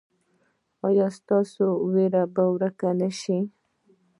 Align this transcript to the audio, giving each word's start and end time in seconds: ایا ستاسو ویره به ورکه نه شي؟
ایا 0.87 1.07
ستاسو 1.17 1.65
ویره 1.93 2.23
به 2.33 2.43
ورکه 2.53 2.89
نه 2.99 3.09
شي؟ 3.19 3.37